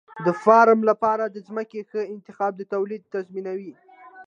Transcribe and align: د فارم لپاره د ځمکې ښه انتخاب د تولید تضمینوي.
د 0.25 0.27
فارم 0.43 0.79
لپاره 0.89 1.23
د 1.27 1.37
ځمکې 1.47 1.79
ښه 1.89 2.01
انتخاب 2.13 2.51
د 2.57 2.61
تولید 2.73 3.01
تضمینوي. 3.13 3.73